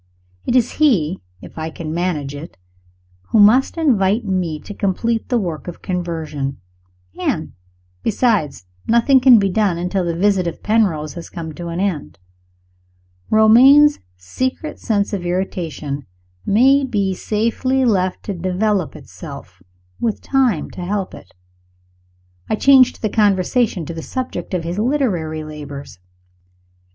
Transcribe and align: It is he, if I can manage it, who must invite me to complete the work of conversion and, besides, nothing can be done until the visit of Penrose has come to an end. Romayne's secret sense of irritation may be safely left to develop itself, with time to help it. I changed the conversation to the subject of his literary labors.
It 0.47 0.55
is 0.55 0.71
he, 0.79 1.21
if 1.43 1.59
I 1.59 1.69
can 1.69 1.93
manage 1.93 2.33
it, 2.33 2.57
who 3.29 3.39
must 3.39 3.77
invite 3.77 4.25
me 4.25 4.59
to 4.61 4.73
complete 4.73 5.29
the 5.29 5.37
work 5.37 5.67
of 5.67 5.83
conversion 5.83 6.57
and, 7.19 7.53
besides, 8.01 8.65
nothing 8.87 9.19
can 9.19 9.37
be 9.37 9.47
done 9.47 9.77
until 9.77 10.03
the 10.03 10.17
visit 10.17 10.47
of 10.47 10.63
Penrose 10.63 11.13
has 11.13 11.29
come 11.29 11.53
to 11.53 11.67
an 11.67 11.79
end. 11.79 12.17
Romayne's 13.29 13.99
secret 14.17 14.79
sense 14.79 15.13
of 15.13 15.23
irritation 15.23 16.07
may 16.47 16.83
be 16.83 17.13
safely 17.13 17.85
left 17.85 18.23
to 18.23 18.33
develop 18.33 18.95
itself, 18.95 19.61
with 19.99 20.19
time 20.19 20.71
to 20.71 20.81
help 20.83 21.13
it. 21.13 21.31
I 22.49 22.55
changed 22.55 23.03
the 23.03 23.09
conversation 23.09 23.85
to 23.85 23.93
the 23.93 24.01
subject 24.01 24.55
of 24.55 24.63
his 24.63 24.79
literary 24.79 25.43
labors. 25.43 25.99